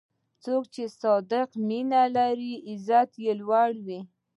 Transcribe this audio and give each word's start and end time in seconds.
څوک 0.43 0.63
چې 0.73 0.83
صادق 1.01 1.49
مینه 1.67 2.03
لري، 2.15 2.53
عزت 2.69 3.11
یې 3.23 3.31
لوړ 3.41 3.71
وي. 3.85 3.99